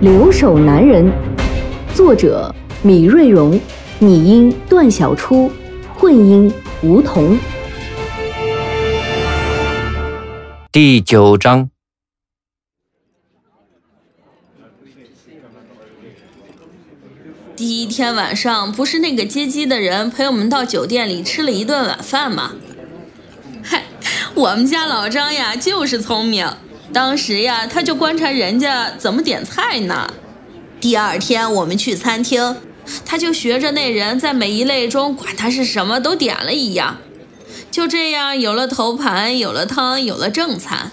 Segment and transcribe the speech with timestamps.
[0.00, 1.04] 留守男人》，
[1.94, 3.60] 作者米瑞荣，
[3.98, 5.52] 拟音段小初，
[5.94, 6.50] 混音
[6.82, 7.38] 吴桐。
[10.72, 11.68] 第九章。
[17.54, 22.52] 第一天晚上，不是那个接机的人陪我们到酒店里吃了一顿晚饭吗？
[23.62, 23.84] 嗨，
[24.34, 26.50] 我们家老张呀，就是聪明。
[26.92, 30.12] 当时呀，他就观察人家怎么点菜呢。
[30.80, 32.56] 第二天我们去餐厅，
[33.06, 36.98] 他就学着那人在每一类中，管他是什么都点了一样。
[37.70, 40.90] 就这样，有了头盘，有了汤，有了正餐。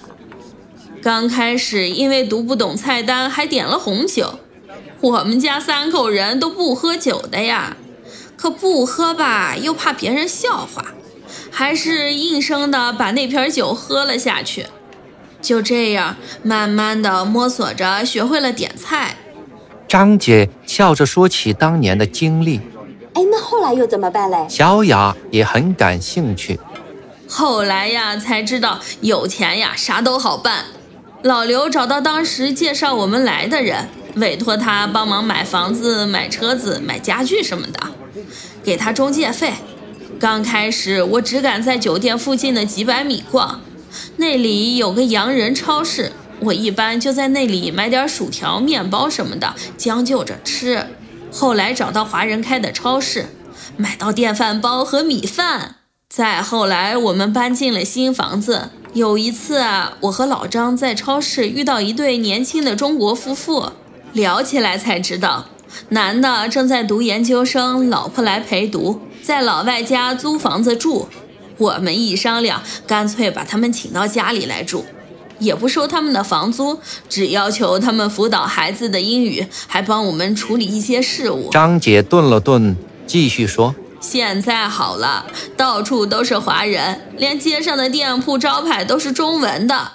[1.01, 4.39] 刚开始因为读不懂菜单，还点了红酒。
[5.01, 7.75] 我们家三口人都不喝酒的呀，
[8.35, 10.93] 可不喝吧，又怕别人笑话，
[11.49, 14.67] 还是硬生的把那瓶酒喝了下去。
[15.47, 19.15] 就这样，慢慢的摸索着学会了点菜。
[19.87, 22.59] 张姐笑着说起当年的经历。
[23.13, 24.45] 哎，那后来又怎么办嘞？
[24.49, 26.59] 小雅也很感兴趣。
[27.29, 30.65] 后来呀，才知道有钱呀，啥都好办。
[31.21, 37.79] 老刘找到当时介绍我们来的人，委托他帮忙买房子、买车子、买家具什么的，
[38.65, 39.53] 给他中介费。
[40.19, 43.61] 刚开始我只敢在酒店附近的几百米逛。
[44.17, 50.87] 那里有个洋人超市，我一般就在那里买点薯条、面包什么的，将就着吃。
[51.31, 53.27] 后来找到华人开的超市，
[53.75, 55.75] 买到电饭煲和米饭。
[56.09, 58.69] 再后来，我们搬进了新房子。
[58.93, 63.73] 有一次啊，我和老张在超市遇到一对年轻的中国夫妇，
[64.13, 65.47] 聊起来才知道，
[65.89, 71.09] 男的正在读研究生，老婆来陪读，在老外家租房子住。
[71.57, 74.85] 我们一商量，干脆把他们请到家里来住，
[75.39, 76.79] 也不收他们的房租，
[77.09, 81.49] 只要求他们辅导孩子的英语，还帮我们处理一些事务。
[81.51, 85.25] 张姐顿了顿，继续说：“现在好了，
[85.55, 89.91] 到处都是华人，连街上的店铺招牌都是中文的，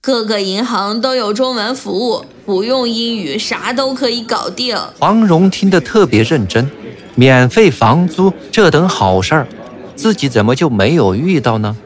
[0.00, 6.68] 各个银行都有中文服务，不用英语，啥都可以搞定。”黄蓉听得特别认真，
[7.14, 9.46] 免费房租这等好事儿。
[9.96, 11.76] 自己怎么就没有遇到呢？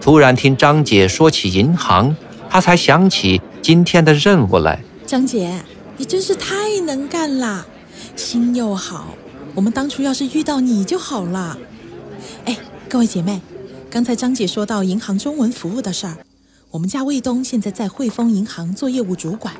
[0.00, 2.14] 突然听张姐说起银行，
[2.50, 4.82] 她才想起今天的任务来。
[5.06, 5.62] 张姐，
[5.96, 7.66] 你真是太能干了，
[8.16, 9.14] 心又好。
[9.54, 11.56] 我们当初要是遇到你就好了。
[12.44, 12.56] 哎，
[12.88, 13.40] 各位姐妹，
[13.90, 16.16] 刚才张姐说到银行中文服务的事儿，
[16.70, 19.54] 我们家卫东现在在汇丰银行做业务主管。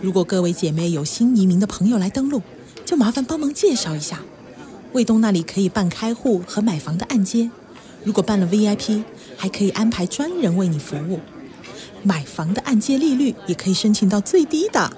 [0.00, 2.42] 如果各位姐妹有新移民的朋友来登录，
[2.84, 4.20] 就麻烦帮忙介绍一下。
[4.96, 7.50] 卫东那里可以办开户和买房的按揭，
[8.02, 9.02] 如果办了 VIP，
[9.36, 11.20] 还可以安排专人为你服务。
[12.02, 14.90] 买房的按揭利率也可以申请到最低的。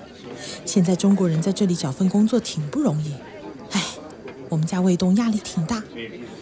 [0.64, 3.12] 现在中国人在这里找份工作挺不容易，
[3.72, 3.82] 哎，
[4.48, 5.82] 我们家卫东压力挺大，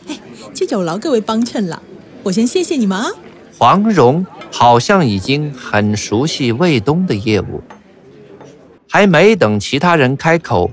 [0.07, 0.21] 哎，
[0.53, 1.83] 就有劳各位帮衬了。
[2.25, 3.11] 我先谢谢你们啊。
[3.57, 7.63] 黄蓉好像已经很熟悉卫东的业务，
[8.87, 10.71] 还没等其他人开口，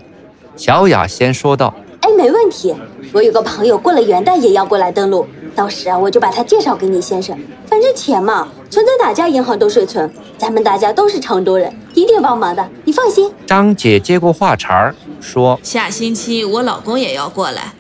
[0.58, 1.74] 小雅先说道。
[2.14, 2.76] 哎，没问题。
[3.12, 5.26] 我有个朋友过了元旦也要过来登录，
[5.56, 7.38] 到时啊，我就把他介绍给你先生。
[7.66, 13.32] 反正钱嘛，存在哪家银行都是存，咱们大家都是成都人，一定帮忙的，你放心。
[13.48, 17.74] 张姐接过话茬儿说：“下星期我老公也要过来，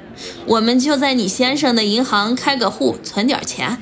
[0.48, 3.78] 我们就在你先生的银行开个户，存点钱，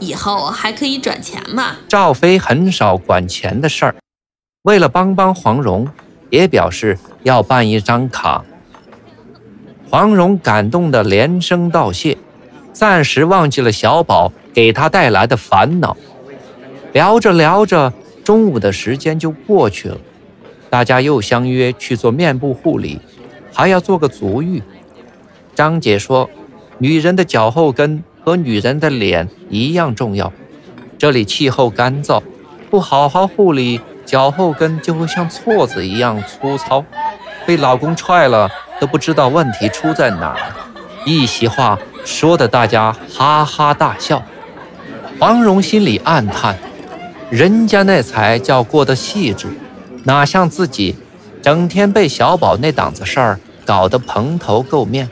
[0.00, 3.94] 以后还可以转钱嘛。”赵飞很少管钱的事儿，
[4.64, 5.88] 为了帮帮黄蓉，
[6.28, 8.44] 也表示要办一张卡。
[9.94, 12.18] 黄蓉感动的连声道谢，
[12.72, 15.96] 暂时忘记了小宝给她带来的烦恼。
[16.92, 17.92] 聊着聊着，
[18.24, 19.96] 中午的时间就过去了，
[20.68, 22.98] 大家又相约去做面部护理，
[23.52, 24.64] 还要做个足浴。
[25.54, 26.28] 张姐说
[26.78, 30.32] ：“女人的脚后跟和女人的脸一样重要，
[30.98, 32.20] 这里气候干燥，
[32.68, 36.84] 不好好护理，脚后跟就会像锉子一样粗糙，
[37.46, 38.50] 被老公踹了。”
[38.84, 40.52] 都不知道问题出在哪儿，
[41.06, 44.22] 一席话说的大家哈哈大笑。
[45.18, 46.54] 黄蓉心里暗叹：
[47.30, 49.48] 人家那才叫过得细致，
[50.04, 50.96] 哪像自己
[51.40, 55.08] 整天被小宝那档子事儿搞得蓬头垢面。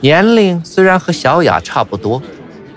[0.00, 2.22] 年龄虽然和小雅差不多，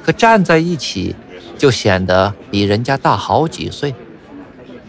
[0.02, 1.14] 可站在一起
[1.58, 3.94] 就显得比人家大好几岁。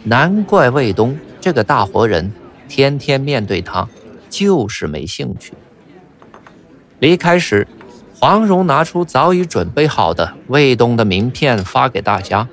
[0.05, 2.33] 难怪卫东这个大活人
[2.69, 3.89] 天天面对他
[4.31, 5.53] 就是没兴趣。
[7.01, 7.67] 离开时，
[8.19, 12.49] 黄蓉拿出早已准备好的卫东的名片发给大家，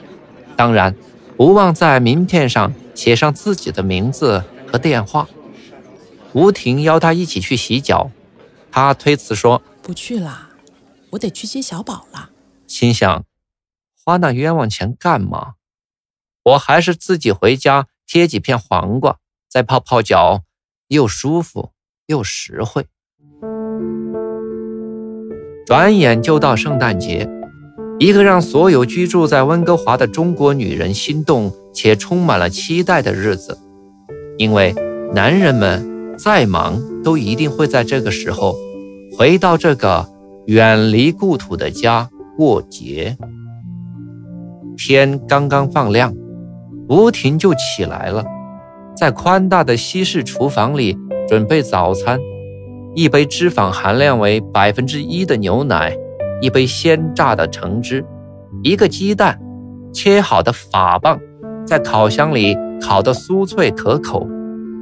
[0.56, 0.96] 当然
[1.38, 5.28] 不忘在名片上写上自己的名字和电话。
[6.34, 8.12] 吴婷邀他一起去洗脚，
[8.72, 10.50] 他推辞说不去了，
[11.12, 12.32] 我得去接小宝了。
[12.66, 13.26] 心想，
[14.04, 15.54] 花那冤枉钱干嘛？
[16.44, 19.18] 我还是自己回家贴几片黄瓜，
[19.50, 20.44] 再泡泡脚，
[20.88, 21.72] 又舒服
[22.08, 22.86] 又实惠。
[25.66, 27.30] 转眼就到圣诞节，
[28.00, 33.58] 一个让所有居住在温哥华的中国女人心动且充满了期待的日子。
[34.38, 34.74] 因为
[35.14, 38.56] 男人们再忙，都一定会在这个时候
[39.18, 40.08] 回到这个
[40.46, 43.18] 远离故土的家过节。
[44.78, 46.14] 天刚刚放亮。
[46.90, 48.24] 吴婷就起来了，
[48.98, 50.98] 在宽大的西式厨房里
[51.28, 52.20] 准备早餐：
[52.96, 55.96] 一杯脂肪含量为百分之一的牛奶，
[56.42, 58.04] 一杯鲜榨的橙汁，
[58.64, 59.40] 一个鸡蛋，
[59.94, 61.20] 切好的法棒，
[61.64, 64.28] 在烤箱里烤得酥脆可口，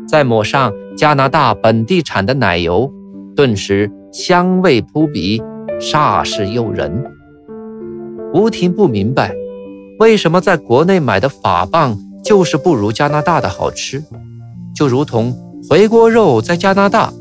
[0.07, 2.89] 再抹上加拿大本地产的奶油，
[3.35, 5.43] 顿时香味扑鼻，
[5.77, 7.03] 煞是诱人。
[8.33, 9.35] 吴婷不明白。
[9.97, 14.03] 为什么在国内买的法棒就是不如加拿大的好吃？
[14.75, 15.37] 就如同
[15.69, 17.13] 回锅肉在加拿大，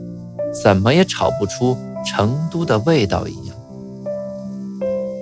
[0.63, 3.55] 怎么也炒不出成都的味道一样。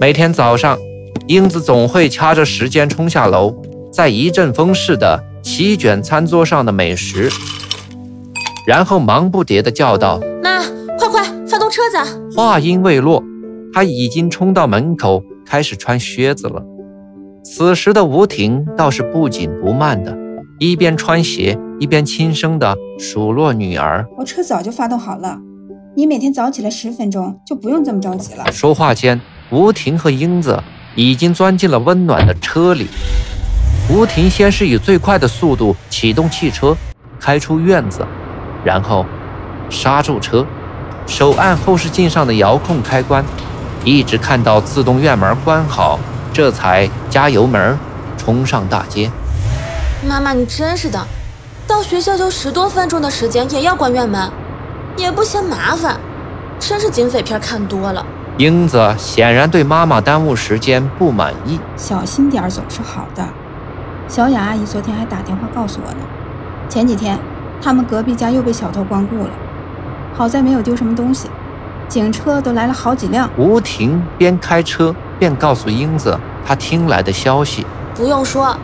[0.01, 0.79] 每天早上，
[1.27, 3.53] 英子总会掐着时间冲下楼，
[3.93, 7.29] 在一阵风似的席卷餐桌上的美食，
[8.65, 10.63] 然后忙不迭地叫道：“妈，
[10.97, 11.99] 快快发动车子！”
[12.37, 13.21] 话音未落，
[13.75, 16.63] 他已经冲到门口开始穿靴子了。
[17.55, 20.17] 此时的吴婷倒是不紧不慢的，
[20.59, 25.37] 一边穿鞋一边轻声的数落女儿：“我车早就发动好了，
[25.95, 29.21] 你每天早起来十分钟，就不用这么着急了。”说话间，
[29.51, 30.63] 吴婷和英子
[30.95, 32.87] 已经钻进了温暖的车里。
[33.91, 36.75] 吴婷先是以最快的速度启动汽车，
[37.21, 38.03] 开出院子，
[38.65, 39.05] 然后
[39.69, 40.47] 刹住车，
[41.07, 43.23] 手按后视镜上的遥控开关，
[43.85, 46.01] 一直看到自动院门关好。
[46.33, 47.79] 这才加油门，
[48.17, 49.11] 冲上大街。
[50.09, 50.99] 妈妈，你真是的，
[51.67, 54.31] 到学校就十多分钟的时间，也要关院门，
[54.97, 55.97] 也不嫌麻烦，
[56.59, 58.05] 真是警匪片看多了。
[58.39, 61.61] 英子显然对妈妈耽误时间不满意。
[61.77, 63.23] 小心点总是好的。
[64.09, 65.99] 小雅阿姨昨天还打电话告诉我呢，
[66.69, 67.19] 前几天
[67.61, 69.31] 他们隔壁家又被小偷光顾了，
[70.15, 71.29] 好在没有丢什么东西，
[71.89, 73.29] 警车都来了好几辆。
[73.37, 74.95] 吴婷边开车。
[75.23, 77.65] 便告诉英子他听来的消息。
[77.95, 78.57] 不用说，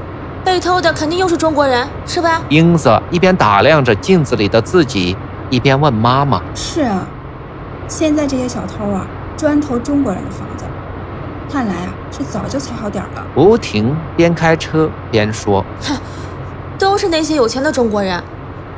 [0.45, 2.43] 被偷的肯定又是中国人，是吧？
[2.49, 5.17] 英子一边打量着镜子里的自己，
[5.51, 7.07] 一边问妈妈：“是啊，
[7.87, 9.07] 现在这些小偷啊，
[9.37, 10.65] 专偷中国人的房子，
[11.49, 15.97] 看来啊是早就踩好点了。”吴婷边开车边说：“哼，
[16.77, 18.21] 都是那些有钱的中国人，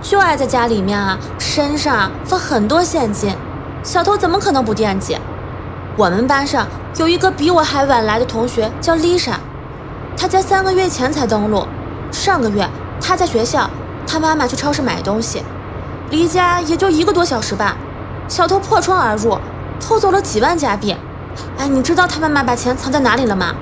[0.02, 3.34] 就爱在家里面啊，身上放很多现金，
[3.82, 5.16] 小偷怎么可能不惦记？”
[5.96, 6.66] 我们班上
[6.96, 9.38] 有一个比我还晚来的同学，叫丽莎，
[10.16, 11.66] 她在三个月前才登陆。
[12.10, 12.68] 上个月
[13.00, 13.70] 她在学校，
[14.06, 15.42] 她妈妈去超市买东西，
[16.10, 17.76] 离家也就一个多小时吧。
[18.28, 19.38] 小偷破窗而入，
[19.80, 20.94] 偷走了几万加币。
[21.56, 23.54] 哎，你知道他妈妈把钱藏在哪里了吗？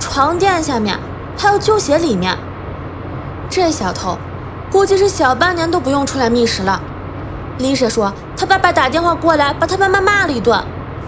[0.00, 0.98] 床垫下面，
[1.36, 2.36] 还有旧鞋里面。
[3.48, 4.18] 这小偷
[4.70, 6.80] 估计是小半年都不用出来觅食了。
[7.58, 10.60] 丽莎说，她爸爸打电话过来，把她妈妈骂了一顿。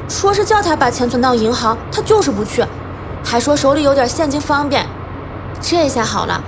[0.09, 2.65] 说是叫他把钱存到银行，他就是不去，
[3.25, 4.87] 还说手里有点现金方便。
[5.61, 6.43] 这下好了，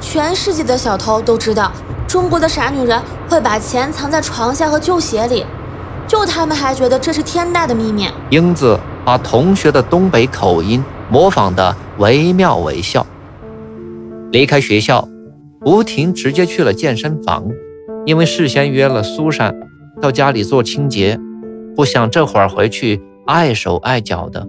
[0.00, 1.70] 全世界的小偷都知道
[2.08, 5.46] 中国的傻女人会把钱藏在床下和旧鞋里，
[6.08, 8.08] 就他们还觉得这是天大的秘密。
[8.30, 13.06] 英子把同学的东北口音模仿的惟妙惟肖。
[14.32, 15.06] 离开学校，
[15.64, 17.44] 吴婷直接去了健身房，
[18.04, 19.54] 因为事先约了苏珊
[20.02, 21.20] 到家里做清洁。
[21.74, 24.46] 不想这会儿回去碍手碍脚的。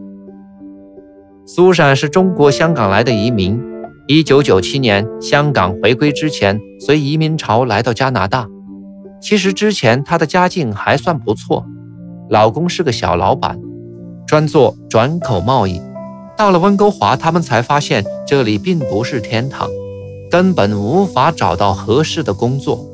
[1.46, 3.62] 苏珊是中国香港来的移民，
[4.08, 8.48] 一九九七年香港回归之前，随移民潮来到加拿大。
[9.22, 11.66] 其实之前她的家境还算不错，
[12.30, 13.60] 老公是个小老板，
[14.28, 15.82] 专做转口贸易。
[16.38, 19.70] 到了温哥华，他们才发现这里并不是天堂，
[20.30, 22.86] 根本无法找到合适的工作。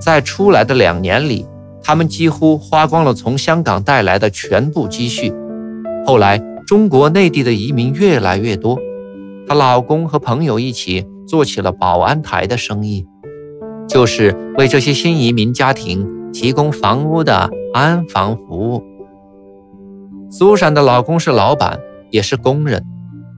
[0.00, 1.46] 在出来的两年里，
[1.86, 5.32] 他们几乎花光了从香港带来的全部积蓄。
[6.04, 8.76] 后来，中国内地的移民越来越多，
[9.46, 13.06] 她老公和朋友一起做起了保安台的生意，
[13.88, 18.82] 就是为这些新移民家庭提供房屋的安防服务。
[20.28, 21.78] 苏珊的老公是老板，
[22.10, 22.82] 也是工人，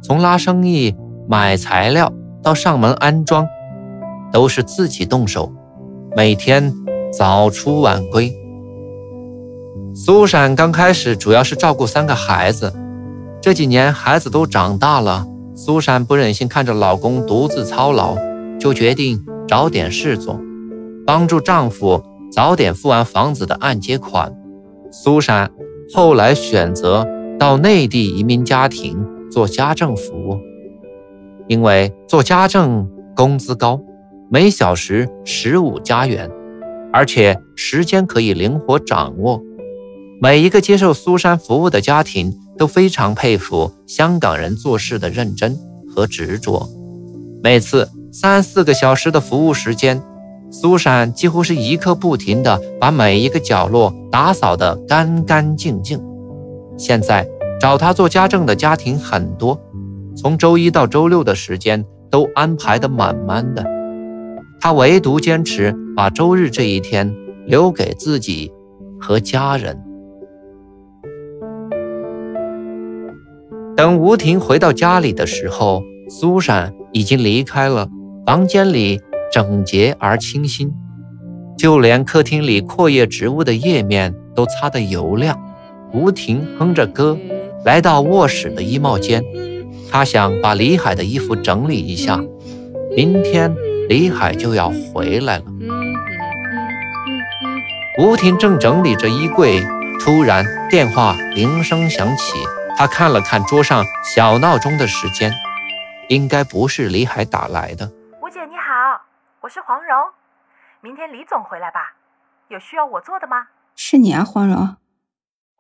[0.03, 0.97] 从拉生意、
[1.29, 2.11] 买材料
[2.43, 3.47] 到上门安装，
[4.33, 5.53] 都是自己动手，
[6.17, 6.73] 每天
[7.13, 8.35] 早出晚归。
[9.95, 12.73] 苏珊刚开始主要是照顾三个孩子，
[13.41, 18.17] 这几年孩子都长大了，苏珊不忍心看着老公独自操劳，
[18.59, 20.41] 就决定找点事做，
[21.07, 22.03] 帮助丈夫
[22.33, 24.35] 早点付完房子的按揭款。
[24.91, 25.51] 苏珊。
[25.95, 27.07] 后来选择
[27.39, 30.39] 到内地移民家庭做家政服务，
[31.47, 33.81] 因为做家政工资高，
[34.31, 36.31] 每小时十五加元，
[36.93, 39.41] 而且时间可以灵活掌握。
[40.21, 45.57] 每一个接受苏珊服务的家庭都非常佩服香港人做事的认真
[45.95, 46.69] 和执着。
[47.43, 50.03] 每次三四个小时的服务时间。
[50.51, 56.03] 苏珊几乎是一刻不停地把每一个角落打扫得干干净净。
[56.79, 57.29] 现在
[57.61, 59.61] 找她做家政的家庭很多，
[60.17, 63.63] 从周一到周六的时间都安排得满满的。
[64.59, 67.15] 她唯独坚持把周日这一天
[67.47, 68.51] 留给自己
[68.99, 69.79] 和家人。
[73.79, 77.89] 等吴婷回到家里的时候，苏珊已经离开了
[78.27, 79.01] 房间里。
[79.31, 80.73] 整洁而清新，
[81.59, 85.39] 就连客厅里阔叶植物的叶面都擦得油亮。
[85.93, 87.19] 吴婷哼着歌，
[87.63, 89.23] 来到卧室的衣帽间，
[89.91, 92.25] 她想把李海的衣服整理一下，
[92.97, 93.55] 明天
[93.91, 95.45] 李海就要回来了。
[98.01, 99.63] 吴婷正整理着衣柜，
[100.01, 102.33] 突然电话铃声响起，
[102.79, 105.33] 她看了看桌上小闹钟的时间，
[106.09, 107.91] 应该不是李海打来的。
[108.23, 109.03] 吴姐你好
[109.41, 109.97] 我是黄蓉，
[110.81, 111.97] 明天李总回来吧？
[112.47, 113.49] 有需要我做的吗？
[113.75, 114.77] 是你啊，黄蓉，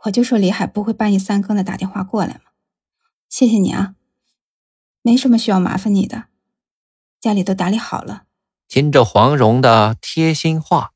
[0.05, 2.53] 我就说李海不会半夜三更的打电话过来嘛。
[3.29, 3.95] 谢谢你啊，
[5.03, 6.27] 没什么需要麻烦你的，
[7.19, 8.27] 家里都打理好了。
[8.69, 10.93] 听着黄蓉的贴心话，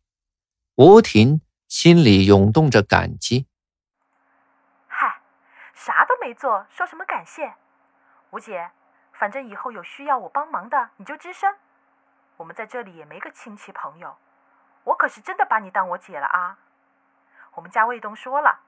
[0.76, 3.46] 吴婷心里涌动着感激。
[5.82, 7.54] 嗨，啥都没做，说什么感谢？
[8.30, 8.70] 吴姐，
[9.12, 11.52] 反正以后有需要我帮忙的，你就吱声。
[12.36, 14.14] 我们在这里也没个亲戚朋友，
[14.84, 16.58] 我可是真的把你当我姐了啊！
[17.56, 18.60] 我们家卫东说了，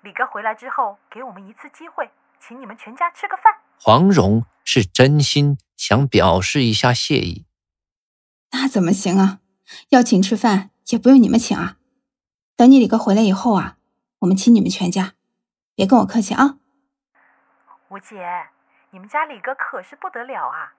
[0.00, 3.60] 李哥回来之后给我们一次机会，请你们全家吃个饭。
[3.78, 7.44] 黄蓉是真心想表示一下谢意，
[8.52, 9.40] 那怎么行啊？
[9.90, 11.76] 要请吃饭也不用你们请啊！
[12.56, 13.76] 等你李哥回来以后啊，
[14.20, 15.12] 我们请你们全家，
[15.74, 16.58] 别跟我客气啊！
[17.88, 18.48] 吴姐，
[18.90, 20.74] 你们家李哥可是不得了啊，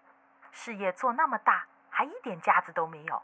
[0.51, 1.67] 事业做那么大。
[1.97, 3.21] 还一点架子都没有，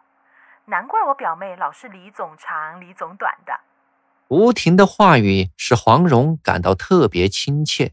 [0.64, 3.60] 难怪我表妹老是李总长李总短的。
[4.30, 7.92] 吴婷的话语使黄蓉感到特别亲切，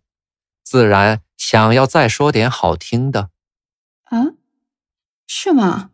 [0.63, 3.31] 自然想要再说点好听的。
[4.05, 4.39] 啊，
[5.27, 5.91] 是吗？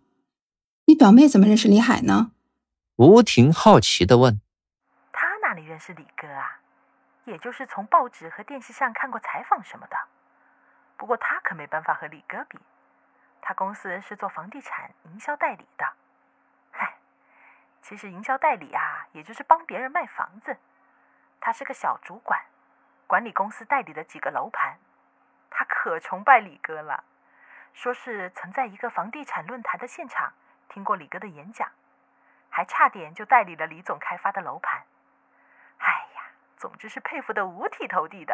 [0.85, 2.33] 你表妹怎么认识李海呢？
[2.97, 4.43] 吴婷好奇地问。
[5.13, 6.61] 他哪里认识李哥啊？
[7.25, 9.97] 也就是从报纸和电视上看过采访什么的。
[10.97, 12.59] 不过他可没办法和李哥比。
[13.43, 15.93] 他公司是做房地产营销代理的，
[16.71, 16.95] 嗨，
[17.83, 20.57] 其实营销代理啊，也就是帮别人卖房子。
[21.41, 22.41] 他是个小主管，
[23.07, 24.79] 管理公司代理的几个楼盘。
[25.51, 27.05] 他可崇拜李哥了，
[27.75, 30.33] 说是曾在一个房地产论坛的现场
[30.71, 31.71] 听过李哥的演讲，
[32.49, 34.85] 还差点就代理了李总开发的楼盘。
[36.65, 38.33] 总之是佩服的五体投地的。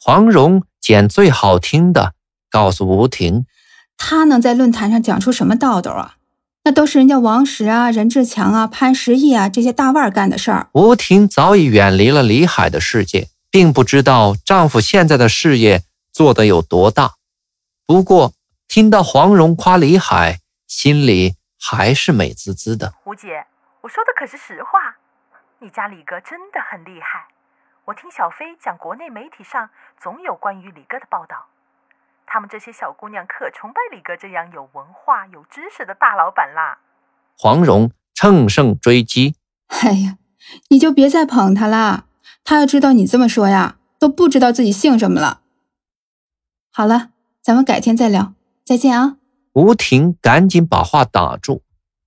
[0.00, 2.14] 黄蓉捡最好听的，
[2.50, 3.44] 告诉吴婷。
[3.98, 6.14] 他能在论坛上讲出什么道道啊？
[6.64, 10.70] 那都是人家王石啊、任志强啊、潘石屹啊这些大腕干的事儿。
[10.72, 17.16] 吴婷早已远离了李海的世界，并不知道丈夫现在的事业做得有多大。
[17.84, 18.32] 不过
[18.68, 22.94] 听到黄蓉夸李海，心里还是美滋滋的。
[23.04, 23.44] 吴姐，
[23.82, 24.96] 我说的可是实话，
[25.58, 27.28] 你家李哥真的很厉害。
[27.90, 29.68] 我听小飞讲，国内媒体上
[30.00, 31.46] 总有关于李哥的报道。
[32.24, 36.78] 他们这些小姑娘可崇拜李哥这样有文化、有知识的大老板啦。
[37.36, 39.34] 黄蓉乘胜追击
[39.66, 40.18] ：“哎呀，
[40.68, 42.04] 你就别再捧他啦。
[42.44, 45.40] 他要知道你这么说呀，都不知道自己姓什么了。”
[46.70, 49.16] 好了，咱们改天再聊，再见啊！
[49.54, 51.64] 吴婷赶紧把话打住，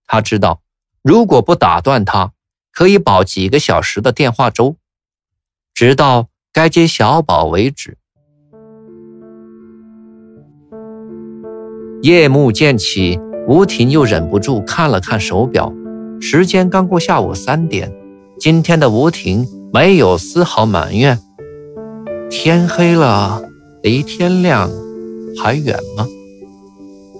[0.07, 0.61] 她知道
[1.01, 2.31] 如果不打断他，
[2.71, 4.77] 可以保几个小时的电话粥，
[5.73, 7.97] 直到该接小宝为止。
[12.03, 15.73] 夜幕渐起，吴婷又忍不住看了看手表，
[16.21, 17.91] 时间刚过下午三点。
[18.39, 21.17] 今天的吴婷没有丝毫埋怨。
[22.29, 23.41] 天黑了，
[23.81, 24.69] 离天亮
[25.41, 26.05] 还远吗？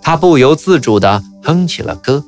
[0.02, 2.24] 他不由自主地哼起了歌。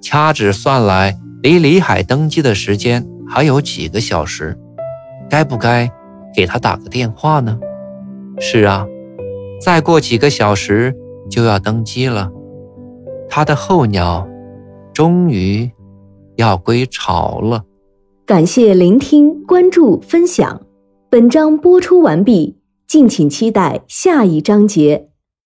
[0.00, 4.58] 掐指算来，离李海登机的时间还有几个小时，
[5.30, 5.90] 该不该
[6.34, 7.58] 给他打个电话呢？
[8.38, 8.86] 是啊，
[9.60, 10.94] 再过几个小时。
[11.28, 12.28] 就要登机了，
[13.28, 14.26] 他的候鸟
[14.92, 15.70] 终于
[16.34, 17.62] 要归巢了。
[18.26, 20.62] 感谢聆听、关注、分享，
[21.08, 25.09] 本章播出完毕，敬请期待下一章节。